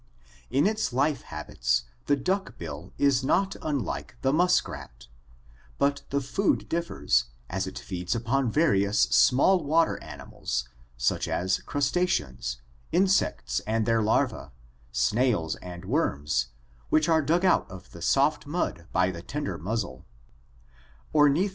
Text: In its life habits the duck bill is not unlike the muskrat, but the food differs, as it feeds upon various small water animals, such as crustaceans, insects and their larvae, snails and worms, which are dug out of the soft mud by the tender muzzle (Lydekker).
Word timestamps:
In 0.49 0.65
its 0.65 0.91
life 0.93 1.21
habits 1.21 1.83
the 2.07 2.15
duck 2.15 2.57
bill 2.57 2.91
is 2.97 3.23
not 3.23 3.55
unlike 3.61 4.17
the 4.23 4.33
muskrat, 4.33 5.05
but 5.77 6.01
the 6.09 6.19
food 6.21 6.67
differs, 6.67 7.25
as 7.51 7.67
it 7.67 7.77
feeds 7.77 8.15
upon 8.15 8.49
various 8.51 9.01
small 9.01 9.63
water 9.63 10.01
animals, 10.01 10.67
such 10.97 11.27
as 11.27 11.59
crustaceans, 11.67 12.59
insects 12.91 13.59
and 13.67 13.85
their 13.85 14.01
larvae, 14.01 14.51
snails 14.91 15.55
and 15.57 15.85
worms, 15.85 16.47
which 16.89 17.07
are 17.07 17.21
dug 17.21 17.45
out 17.45 17.69
of 17.69 17.91
the 17.91 18.01
soft 18.01 18.47
mud 18.47 18.87
by 18.91 19.11
the 19.11 19.21
tender 19.21 19.59
muzzle 19.59 20.03
(Lydekker). 21.13 21.49